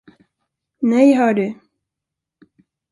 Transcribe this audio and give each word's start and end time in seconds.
Nej, 0.81 1.15
hör 1.15 1.33
du! 1.33 1.53